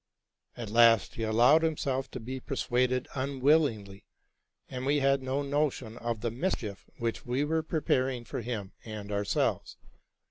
[0.57, 4.07] At last he allowed himself to he persuaded unwillingly,
[4.67, 9.11] and we had no notion of the mischief which we were preparing for him and
[9.11, 9.77] ourselves.